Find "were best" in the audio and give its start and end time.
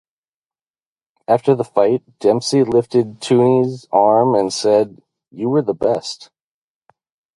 5.49-6.31